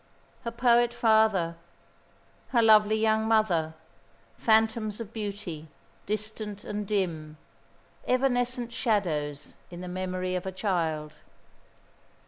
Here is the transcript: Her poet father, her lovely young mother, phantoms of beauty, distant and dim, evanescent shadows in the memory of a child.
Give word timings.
Her 0.45 0.49
poet 0.51 0.95
father, 0.95 1.57
her 2.49 2.63
lovely 2.63 2.95
young 2.95 3.27
mother, 3.27 3.75
phantoms 4.35 4.99
of 4.99 5.13
beauty, 5.13 5.67
distant 6.07 6.63
and 6.63 6.87
dim, 6.87 7.37
evanescent 8.07 8.73
shadows 8.73 9.53
in 9.69 9.81
the 9.81 9.87
memory 9.87 10.33
of 10.33 10.47
a 10.47 10.51
child. 10.51 11.13